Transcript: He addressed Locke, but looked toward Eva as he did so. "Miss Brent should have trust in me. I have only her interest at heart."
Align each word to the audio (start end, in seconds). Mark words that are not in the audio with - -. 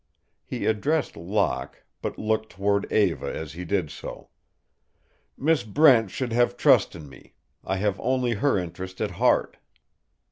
He 0.43 0.65
addressed 0.65 1.15
Locke, 1.15 1.83
but 2.01 2.17
looked 2.17 2.53
toward 2.53 2.91
Eva 2.91 3.31
as 3.31 3.53
he 3.53 3.65
did 3.65 3.91
so. 3.91 4.29
"Miss 5.37 5.61
Brent 5.61 6.09
should 6.09 6.33
have 6.33 6.57
trust 6.57 6.95
in 6.95 7.07
me. 7.07 7.35
I 7.63 7.77
have 7.77 7.99
only 7.99 8.33
her 8.33 8.57
interest 8.57 8.99
at 8.99 9.11
heart." 9.11 9.57